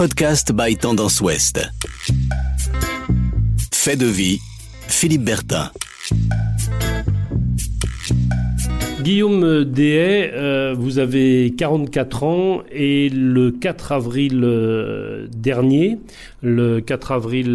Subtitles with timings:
[0.00, 1.60] podcast by Tendance Ouest.
[3.70, 4.40] Fait de vie,
[4.88, 5.70] Philippe Bertin.
[9.02, 15.98] Guillaume Dehay, euh, vous avez 44 ans et le 4 avril euh, dernier,
[16.42, 17.46] le 4 avril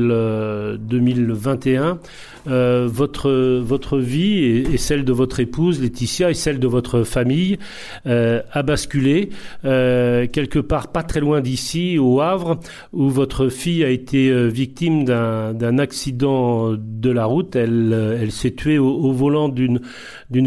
[0.80, 2.00] 2021,
[2.48, 7.58] euh, votre, votre vie et, celle de votre épouse Laetitia et celle de votre famille
[8.06, 9.30] a basculé
[9.64, 12.60] quelque part pas très loin d'ici, au Havre,
[12.94, 17.56] où votre fille a été victime d'un accident de la route.
[17.56, 19.80] Elle, elle s'est tuée au, au volant d'une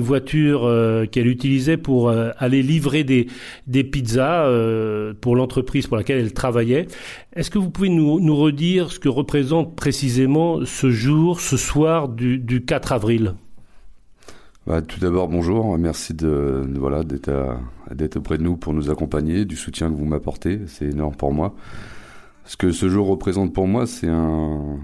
[0.01, 3.27] voiture euh, qu'elle utilisait pour euh, aller livrer des,
[3.67, 6.87] des pizzas euh, pour l'entreprise pour laquelle elle travaillait.
[7.35, 12.39] Est-ce que vous pouvez nous, redire ce que représente précisément ce jour, ce soir du,
[12.39, 13.35] du 4 avril
[14.69, 15.79] bah, tout d'abord, bonjour.
[15.79, 20.61] Merci de, voilà d'être auprès de nous pour nous accompagner, du soutien que vous m'apportez.
[20.67, 21.55] C'est énorme pour moi.
[22.45, 24.79] Ce que ce jour représente pour moi, c'est un,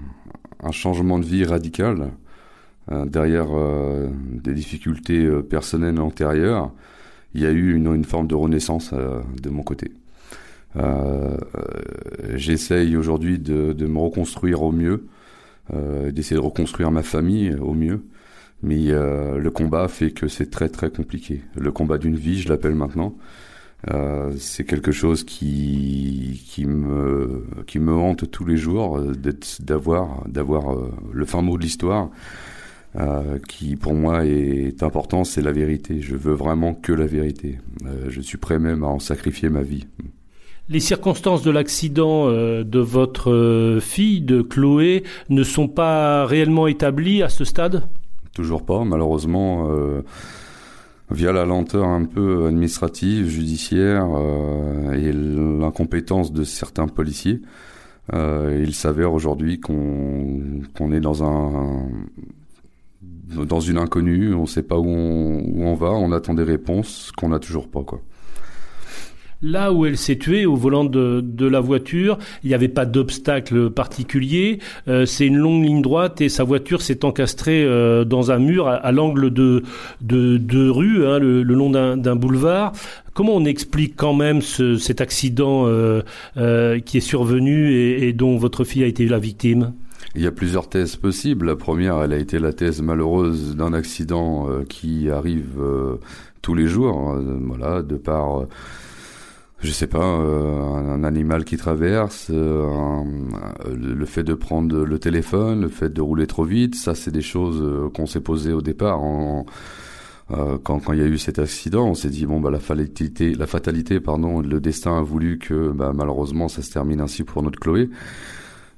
[0.71, 2.13] changement de vie radical.
[2.91, 6.71] Euh, derrière euh, des difficultés euh, personnelles antérieures,
[7.35, 9.91] il y a eu une forme de renaissance de mon côté.
[12.33, 15.07] J'essaye aujourd'hui de, de, me reconstruire au mieux,
[15.73, 18.03] d'essayer de reconstruire ma famille au mieux.
[18.63, 21.41] Mais le combat fait que c'est très très compliqué.
[21.55, 23.15] Le combat d'une vie, je l'appelle maintenant.
[23.91, 28.99] Euh, c'est quelque chose qui qui me qui me hante tous les jours
[29.59, 30.75] d'avoir d'avoir
[31.11, 32.09] le fin mot de l'histoire
[32.97, 36.01] euh, qui pour moi est important, c'est la vérité.
[36.01, 37.59] Je veux vraiment que la vérité.
[37.85, 39.85] Euh, je suis prêt même à en sacrifier ma vie.
[40.67, 47.21] Les circonstances de l'accident euh, de votre fille, de Chloé, ne sont pas réellement établies
[47.21, 47.83] à ce stade?
[48.33, 49.69] Toujours pas, malheureusement.
[51.11, 54.05] via la lenteur un peu administrative, judiciaire
[54.93, 57.41] et l'incompétence de certains policiers,
[58.11, 61.87] il s'avère aujourd'hui qu'on est dans un,
[63.29, 66.43] dans une inconnue, on ne sait pas où on, où on va, on attend des
[66.43, 67.83] réponses qu'on n'a toujours pas.
[67.83, 68.01] quoi.
[69.45, 72.87] Là où elle s'est tuée, au volant de, de la voiture, il n'y avait pas
[72.87, 74.57] d'obstacle particulier.
[74.87, 78.67] Euh, c'est une longue ligne droite et sa voiture s'est encastrée euh, dans un mur
[78.67, 79.61] à, l'angle de,
[80.01, 82.71] de, de rue, hein, le, long d'un boulevard.
[83.13, 86.01] Comment on explique quand même ce, cet accident euh,
[86.37, 89.73] euh qui est survenu et, et dont votre fille a été la victime?
[90.15, 91.45] Il y a plusieurs thèses possibles.
[91.45, 95.97] La première, elle a été la thèse malheureuse d'un accident euh, qui arrive euh,
[96.41, 98.45] tous les jours, hein, voilà, de par,
[99.65, 105.91] je sais pas, un, animal qui traverse, le fait de prendre le téléphone, le fait
[105.91, 109.01] de rouler trop vite, ça c'est des choses qu'on s'est posées au départ.
[109.01, 109.45] En,
[110.27, 113.35] quand, quand il y a eu cet accident, on s'est dit bon bah la fatalité,
[113.35, 117.43] la fatalité pardon, le destin a voulu que bah, malheureusement ça se termine ainsi pour
[117.43, 117.89] notre Chloé.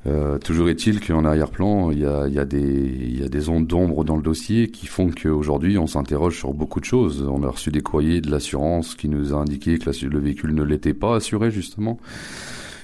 [0.07, 4.05] Euh, toujours est-il qu'en arrière-plan, il y a, y, a y a, des ondes d'ombre
[4.05, 7.27] dans le dossier qui font qu'aujourd'hui, on s'interroge sur beaucoup de choses.
[7.29, 10.63] On a reçu des courriers de l'assurance qui nous a indiqué que le véhicule ne
[10.63, 11.99] l'était pas assuré, justement.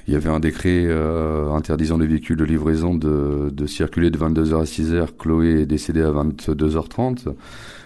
[0.07, 4.17] Il y avait un décret euh, interdisant les véhicules de livraison de, de circuler de
[4.17, 5.07] 22h à 6h.
[5.17, 7.33] Chloé est décédée à 22h30.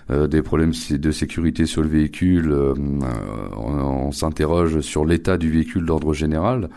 [0.09, 2.51] Euh, des problèmes de sécurité sur le véhicule.
[2.51, 2.73] Euh,
[3.55, 3.73] on,
[4.07, 6.69] on s'interroge sur l'état du véhicule d'ordre général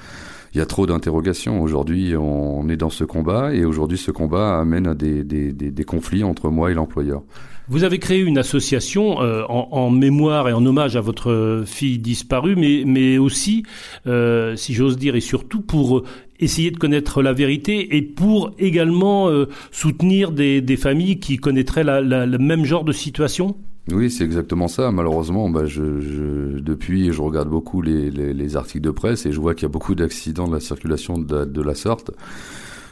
[0.52, 1.62] il y a trop d'interrogations.
[1.62, 6.50] Aujourd'hui, on est dans ce combat et aujourd'hui, ce combat amène à des, conflits entre
[6.50, 7.22] moi et l'employeur.
[7.68, 12.56] Vous avez créé une association euh, en, mémoire et en hommage à votre fille disparue,
[12.56, 13.62] mais, aussi,
[14.08, 16.02] euh, si j'ose dire, et surtout pour
[16.40, 22.00] essayer de connaître la vérité et pour également euh, soutenir des, familles qui connaîtraient la,
[22.00, 23.56] le même genre de situation?
[23.92, 24.90] Oui, c'est exactement ça.
[24.90, 29.40] Malheureusement, bah, je, depuis, je regarde beaucoup les, les, les, articles de presse et je
[29.40, 32.10] vois qu'il y a beaucoup d'accidents de la circulation de, la sorte.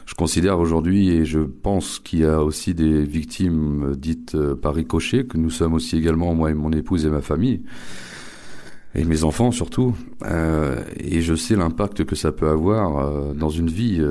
[0.05, 4.73] Je considère aujourd'hui, et je pense qu'il y a aussi des victimes dites euh, par
[4.73, 7.61] ricochet, que nous sommes aussi également, moi et mon épouse et ma famille,
[8.95, 9.95] et mes enfants surtout.
[10.25, 14.01] Euh, et je sais l'impact que ça peut avoir euh, dans une vie.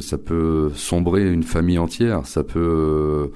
[0.00, 3.30] Ça peut sombrer une famille entière, ça peut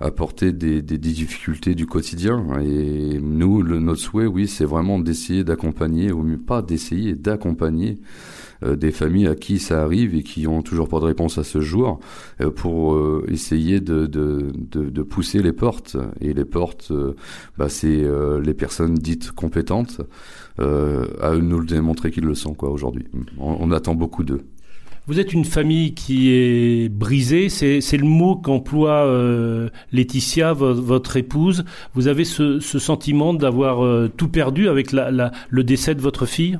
[0.00, 2.44] apporter des, des, difficultés du quotidien.
[2.60, 7.98] Et nous, le, notre souhait, oui, c'est vraiment d'essayer d'accompagner, ou mieux pas d'essayer, d'accompagner
[8.62, 11.44] euh, des familles à qui ça arrive et qui ont toujours pas de réponse à
[11.44, 12.00] ce jour,
[12.40, 15.96] euh, pour euh, essayer de, de, de, de, pousser les portes.
[16.20, 16.92] Et les portes,
[17.58, 18.04] bah, c'est
[18.42, 20.00] les personnes dites compétentes.
[20.58, 20.62] à
[21.32, 23.06] eux nous le démontrer qu'ils le sont quoi aujourd'hui.
[23.38, 24.42] On, on attend beaucoup d'eux.
[25.08, 31.64] Vous êtes une famille qui est brisée, c'est, le mot qu'emploie euh, Laetitia, votre épouse.
[31.94, 36.58] Vous avez ce, sentiment d'avoir euh, tout perdu avec le décès de votre fille?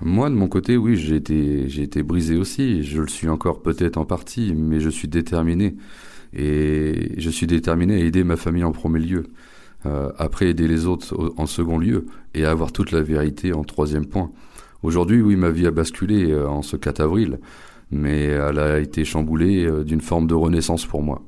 [0.00, 2.82] Moi, de mon côté, oui, j'ai été, brisé aussi.
[2.82, 5.76] Je le suis encore peut-être en partie, mais je suis déterminé.
[6.32, 9.26] Et je suis déterminé à aider ma famille en premier lieu.
[9.86, 12.06] Euh, après, aider les autres en second lieu.
[12.34, 14.32] Et avoir toute la vérité en troisième point.
[14.82, 17.38] Aujourd'hui, oui, ma vie a basculé euh, en ce 4 avril,
[17.90, 21.22] mais elle a été chamboulée euh, d'une forme de renaissance pour moi.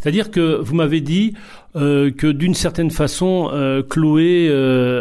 [0.00, 1.34] C'est-à-dire que vous m'avez dit
[1.76, 3.50] euh, que d'une certaine façon,
[3.88, 4.50] Chloé,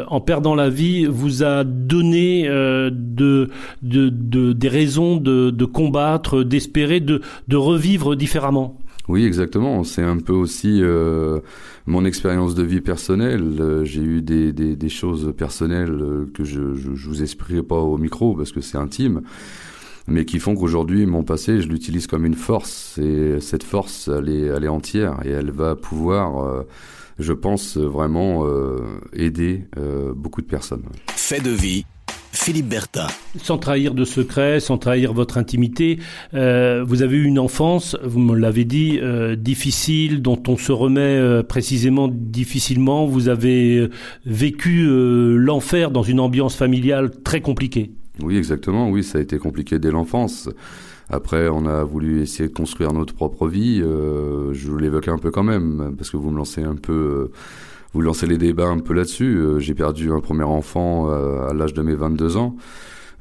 [0.07, 3.49] en perdant la vie, vous a donné de,
[3.81, 8.77] de, de, des raisons de, combattre, d'espérer, de, de revivre différemment.
[9.07, 9.83] Oui, exactement.
[9.83, 10.81] C'est un peu aussi
[11.85, 13.81] mon expérience de vie personnelle.
[13.83, 18.33] J'ai eu des, des, des, choses personnelles que je, je, vous exprimerai pas au micro
[18.33, 19.21] parce que c'est intime
[20.07, 22.97] mais qui font qu'aujourd'hui, mon passé, je l'utilise comme une force.
[22.97, 26.63] Et cette force, elle est, elle est entière et elle va pouvoir, euh,
[27.19, 28.79] je pense, vraiment euh,
[29.13, 30.83] aider euh, beaucoup de personnes.
[31.07, 31.85] Fait de vie.
[32.33, 33.07] Philippe Bertin.
[33.37, 35.99] Sans trahir de secret, sans trahir votre intimité,
[36.33, 40.71] euh, vous avez eu une enfance, vous me l'avez dit, euh, difficile, dont on se
[40.71, 43.05] remet euh, précisément difficilement.
[43.05, 43.87] Vous avez
[44.25, 47.91] vécu l'enfer dans une ambiance familiale très compliquée.
[48.21, 48.89] Oui, exactement.
[48.89, 50.49] Oui, ça a été compliqué dès l'enfance.
[51.09, 53.81] Après, on a voulu essayer de construire notre propre vie.
[53.83, 57.31] Euh, je l'évoque un peu quand même, parce que vous me lancez un peu, euh,
[57.93, 59.37] vous lancez les débats un peu là-dessus.
[59.37, 62.55] Euh, j'ai perdu un premier enfant euh, à l'âge de mes 22 ans.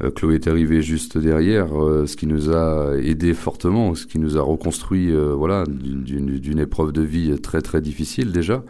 [0.02, 4.38] Euh, Chloé est arrivée juste derrière, ce qui nous a aidé fortement, ce qui nous
[4.38, 8.64] a reconstruit, voilà, d'une épreuve de vie très très difficile déjà.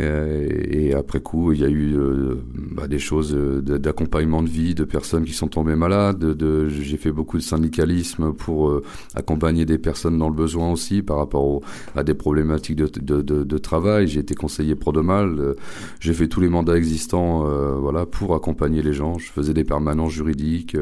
[0.00, 4.74] Euh, et après coup, il y a eu euh, bah, des choses d'accompagnement de vie
[4.74, 6.18] de personnes qui sont tombées malades.
[6.18, 8.82] De, j'ai fait beaucoup de syndicalisme pour euh,
[9.14, 11.60] accompagner des personnes dans le besoin aussi par rapport
[11.94, 14.08] à des problématiques de, travail.
[14.08, 15.54] J'ai été conseiller mal
[16.00, 17.44] j'ai fait tous les mandats existants,
[17.78, 19.18] voilà, pour accompagner les gens.
[19.18, 20.76] Je faisais des permanences juridiques.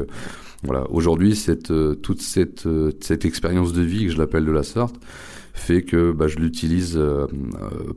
[0.63, 0.89] voilà.
[0.89, 1.71] Aujourd'hui, cette
[2.01, 2.67] toute cette
[2.99, 4.95] cette expérience de vie que je l'appelle de la sorte
[5.53, 7.27] fait que bah, je l'utilise euh,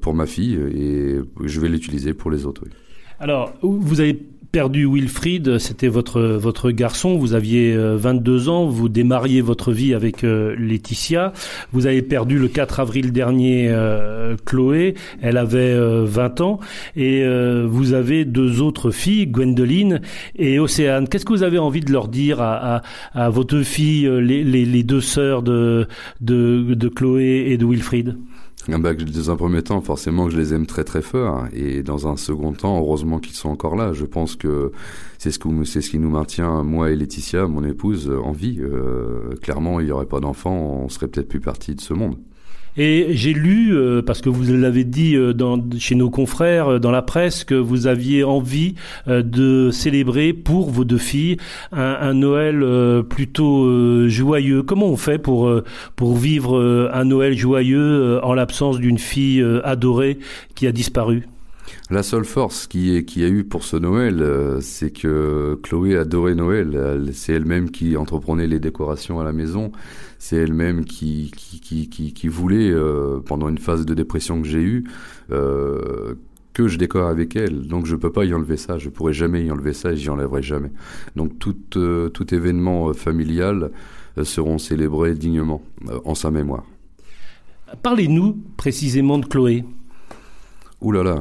[0.01, 2.65] pour ma fille et je vais l'utiliser pour les autres.
[3.21, 4.21] Alors, vous avez
[4.55, 9.95] perdu Wilfried, c'était votre votre garçon, vous aviez 22 euh, ans, vous démarriez votre vie
[9.95, 11.33] avec euh, Laetitia,
[11.73, 16.61] vous avez perdu le 4 avril dernier euh, Chloé, elle avait 20 ans.
[16.95, 17.25] Et
[17.67, 20.01] vous avez deux autres filles, Gwendoline
[20.37, 21.09] et Océane.
[21.09, 24.45] Qu'est-ce que vous avez envie de leur dire à, à, à vos deux filles, les,
[24.45, 25.89] les, les deux sœurs de,
[26.21, 28.15] de, de Chloé et de Wilfried?
[28.69, 32.17] Dans un premier temps, forcément que je les aime très très fort, et dans un
[32.17, 33.93] second temps, heureusement qu'ils sont encore là.
[33.93, 34.73] Je pense que
[35.19, 38.59] c'est ce, ce qui nous maintient, moi et Laetitia, mon épouse, en vie.
[38.61, 42.17] Euh, clairement, il n'y aurait pas d'enfants, on serait peut-être plus parti de ce monde.
[42.77, 46.79] Et j'ai lu, euh, parce que vous l'avez dit euh, dans, chez nos confrères euh,
[46.79, 48.75] dans la presse, que vous aviez envie
[49.07, 51.37] de célébrer pour vos deux filles
[51.73, 52.65] un, un Noël
[53.09, 54.63] plutôt joyeux.
[54.63, 55.51] Comment on fait pour,
[55.97, 60.19] pour vivre un Noël joyeux en l'absence d'une fille adorée
[60.55, 61.27] qui a disparu?
[61.91, 65.97] La seule force qui, est, qui a eu pour ce Noël, euh, c'est que Chloé
[65.99, 67.11] adorait Noël.
[67.13, 69.71] C'est elle-même qui entreprenait les décorations à la maison.
[70.19, 74.85] C'est elle-même qui, qui, qui, voulait, euh, pendant une phase de dépression que j'ai eue,
[75.31, 76.15] euh,
[76.55, 77.67] que je décore avec elle.
[77.67, 78.79] Donc je peux pas y enlever ça.
[78.79, 80.71] Je pourrais jamais y enlever ça et j'y enlèverai jamais.
[81.17, 83.73] Donc tout, tout événement familial
[84.23, 85.61] seront célébrés dignement
[86.07, 86.65] en sa mémoire.
[87.83, 89.65] Parlez-nous précisément de Chloé.
[90.85, 91.17] Ouh là là.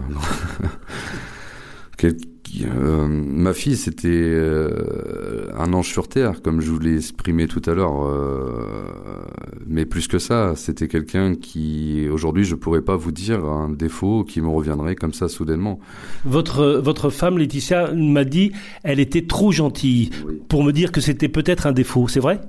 [2.61, 7.61] Euh, ma fille, c'était euh, un ange sur terre, comme je vous l'ai exprimé tout
[7.65, 8.05] à l'heure.
[8.05, 9.23] Euh,
[9.65, 14.23] mais plus que ça, c'était quelqu'un qui, aujourd'hui, je pourrais pas vous dire un défaut
[14.23, 15.79] qui me reviendrait comme ça soudainement.
[16.25, 18.51] Votre votre femme Laetitia m'a dit,
[18.83, 20.11] elle était trop gentille
[20.47, 22.07] pour me dire que c'était peut-être un défaut.
[22.07, 22.39] C'est vrai?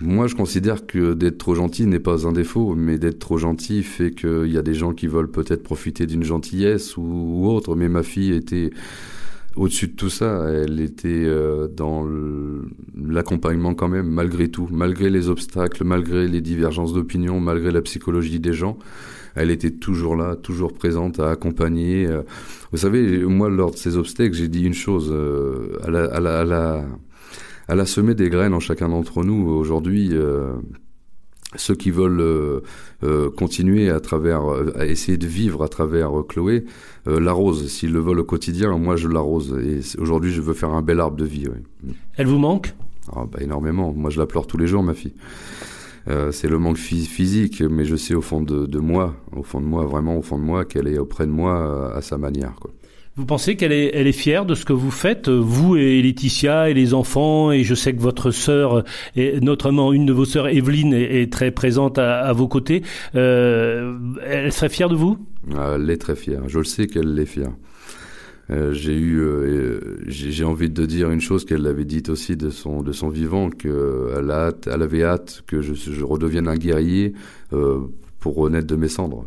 [0.00, 3.82] Moi, je considère que d'être trop gentil n'est pas un défaut, mais d'être trop gentil
[3.82, 7.74] fait qu'il y a des gens qui veulent peut-être profiter d'une gentillesse ou, autre.
[7.74, 8.70] Mais ma fille était
[9.56, 10.48] au-dessus de tout ça.
[10.50, 12.06] Elle était euh, dans
[12.96, 18.38] l'accompagnement quand même, malgré tout, malgré les obstacles, malgré les divergences d'opinion, malgré la psychologie
[18.38, 18.78] des gens.
[19.34, 22.06] Elle était toujours là, toujours présente à accompagner.
[22.06, 22.22] Euh.
[22.70, 26.20] Vous savez, moi, lors de ces obstacles, j'ai dit une chose euh, à la, à
[26.20, 26.84] la, à la
[27.68, 29.46] elle a semé des graines en chacun d'entre nous.
[29.46, 30.54] Aujourd'hui, euh,
[31.56, 32.60] ceux qui veulent euh,
[33.04, 34.42] euh, continuer à travers,
[34.74, 36.64] à essayer de vivre à travers Chloé,
[37.06, 37.70] l'arrose.
[37.70, 39.58] S'ils le veulent au quotidien, moi je l'arrose.
[39.62, 41.46] Et aujourd'hui, je veux faire un bel arbre de vie.
[42.16, 42.74] Elle vous manque?
[43.14, 43.92] Ah, bah, Énormément.
[43.92, 45.14] Moi, je la pleure tous les jours, ma fille.
[46.30, 49.66] c'est le manque physique, mais je sais au fond de, de, moi, au fond de
[49.66, 52.54] moi, vraiment au fond de moi, qu'elle est auprès de moi à sa manière.
[52.58, 52.70] Quoi.
[53.18, 56.74] Vous pensez qu'elle est, est fière de ce que vous faites, vous et Laetitia et
[56.74, 58.84] les enfants, et je sais que votre sœur,
[59.42, 62.84] notamment une de vos sœurs, Evelyne, est, très présente à, vos côtés.
[63.16, 65.18] Euh, elle serait fière de vous?
[65.56, 66.42] Ah, Elle est très fière.
[66.46, 67.50] Je le sais qu'elle l'est fière.
[68.50, 72.50] Euh, j'ai eu, euh, j'ai envie de dire une chose qu'elle avait dite aussi de
[72.50, 74.32] son de son vivant, qu'elle
[74.66, 77.14] elle avait hâte que je, je redevienne un guerrier
[78.20, 79.24] pour renaître de mes cendres.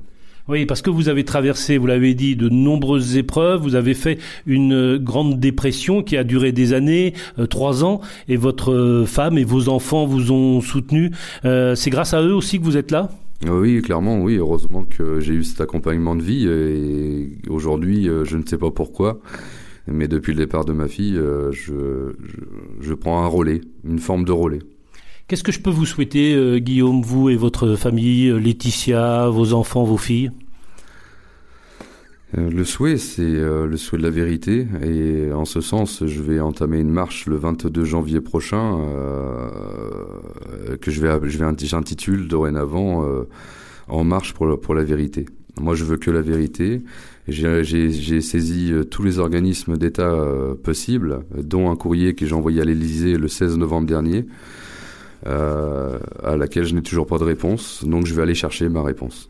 [0.52, 3.62] Oui, parce que vous avez traversé, vous l'avez dit, de nombreuses épreuves.
[3.62, 8.36] Vous avez fait une grande dépression qui a duré des années, euh, trois ans, et
[8.36, 11.12] votre femme et vos enfants vous ont soutenu.
[11.46, 13.12] Euh, c'est grâce à eux aussi que vous êtes là?
[13.50, 14.36] Oui, clairement, oui.
[14.36, 18.72] Heureusement que j'ai eu cet accompagnement de vie et aujourd'hui, euh, je ne sais pas
[18.72, 19.22] pourquoi,
[19.88, 21.18] mais depuis le départ de ma fille,
[21.52, 22.12] je,
[22.82, 24.60] je prends un relais, une forme de relais.
[25.32, 29.54] Qu'est-ce que je peux vous souhaiter, euh, Guillaume, vous et votre famille, euh, Laetitia, vos
[29.54, 30.30] enfants, vos filles?
[32.38, 36.42] Euh, le souhait, c'est le souhait de la vérité, et en ce sens, je vais
[36.42, 38.78] entamer une marche le 22 janvier prochain
[40.82, 43.10] que je vais, je vais j'intitule dorénavant
[43.88, 45.28] en marche pour, pour la vérité.
[45.62, 46.82] Moi, je veux que la vérité.
[47.30, 50.14] J'ai saisi tous les organismes d'État
[50.62, 54.26] possibles, dont un courrier que j'ai envoyé à l'Élysée le 16 novembre dernier,
[55.26, 57.84] euh, à laquelle je n'ai toujours pas de réponse.
[57.86, 59.30] Donc je vais aller chercher ma réponse.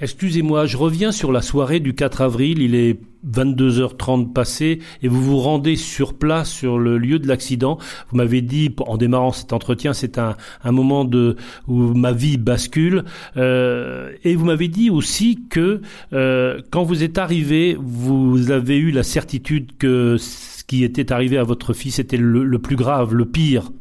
[0.00, 2.62] Excusez-moi, je reviens sur la soirée du 4 avril.
[2.62, 7.78] Il est 22h30 passé et vous vous rendez sur place, sur le lieu de l'accident.
[8.10, 11.34] Vous m'avez dit, en démarrant cet entretien, c'est un, moment de,
[11.66, 13.04] où ma vie bascule.
[13.36, 15.80] Euh, et vous m'avez dit aussi que
[16.12, 21.38] euh, quand vous êtes arrivé, vous avez eu la certitude que ce qui était arrivé
[21.38, 23.72] à votre fils était le plus grave, le pire.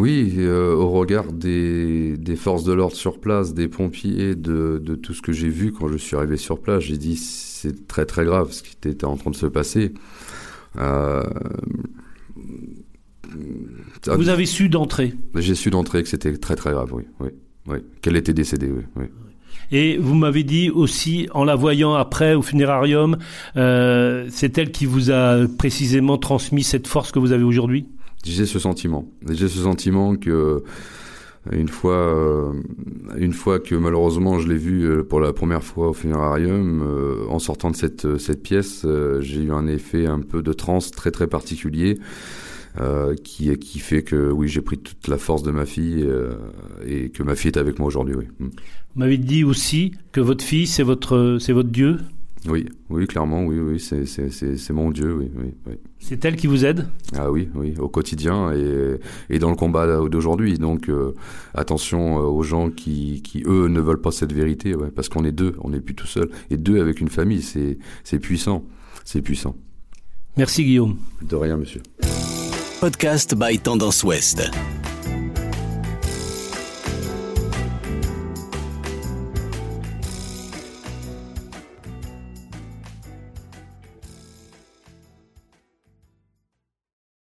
[0.00, 4.94] Oui, euh, au regard des, des forces de l'ordre sur place, des pompiers, de, de
[4.94, 8.06] tout ce que j'ai vu quand je suis arrivé sur place, j'ai dit c'est très
[8.06, 9.92] très grave ce qui était en train de se passer.
[10.78, 11.22] Euh,
[14.06, 17.28] Vous avez su d'entrée J'ai su d'entrée que c'était très très grave, oui, oui,
[17.68, 17.78] oui.
[18.00, 18.84] qu'elle était décédée, oui.
[18.96, 19.04] oui.
[19.72, 23.18] Et vous m'avez dit aussi, en la voyant après au funérarium,
[23.56, 27.86] euh, c'est elle qui vous a précisément transmis cette force que vous avez aujourd'hui?
[28.24, 29.10] J'ai ce sentiment.
[29.28, 30.62] J'ai ce sentiment que
[31.50, 32.52] une fois, euh,
[33.16, 37.26] une fois que malheureusement je l'ai vu euh, pour la première fois au funérarium, euh,
[37.28, 38.86] en sortant de cette cette pièce,
[39.20, 41.98] j'ai eu un effet un peu de transe très très particulier.
[43.24, 46.06] qui qui fait que oui j'ai pris toute la force de ma fille
[46.86, 48.26] et que ma fille est avec moi aujourd'hui oui.
[48.38, 48.50] Vous
[49.00, 51.96] m'avez dit aussi que votre fille c'est votre c'est votre Dieu?
[52.48, 55.74] Oui, oui, clairement, oui, oui, c'est, c'est, c'est, mon Dieu, oui, oui, oui.
[55.98, 56.88] C'est elle qui vous aide?
[57.14, 60.56] Ah oui, oui, au quotidien et, et dans le combat d'aujourd'hui.
[60.58, 61.14] Donc euh,
[61.52, 65.24] attention euh, aux gens qui, qui, eux, ne veulent pas cette vérité, ouais, parce qu'on
[65.24, 66.30] est deux, on n'est plus tout seul.
[66.48, 68.64] Et deux avec une famille, c'est, c'est puissant,
[69.04, 69.54] c'est puissant.
[70.38, 70.96] Merci Guillaume.
[71.20, 71.82] De rien, monsieur.
[72.80, 74.50] Podcast by Tendance Ouest.